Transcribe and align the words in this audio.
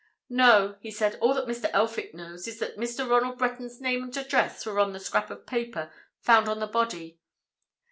"No," 0.31 0.77
he 0.81 0.89
said. 0.89 1.19
"All 1.21 1.35
that 1.35 1.45
Mr. 1.45 1.69
Elphick 1.73 2.15
knows 2.15 2.47
is 2.47 2.57
that 2.57 2.75
Mr. 2.75 3.07
Ronald 3.07 3.37
Breton's 3.37 3.79
name 3.79 4.01
and 4.01 4.17
address 4.17 4.65
were 4.65 4.79
on 4.79 4.93
the 4.93 4.99
scrap 4.99 5.29
of 5.29 5.45
paper 5.45 5.93
found 6.19 6.49
on 6.49 6.59
the 6.59 6.65
body. 6.65 7.19